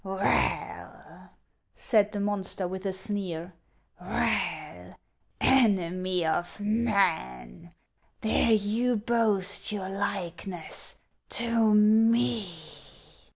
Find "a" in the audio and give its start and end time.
2.87-2.91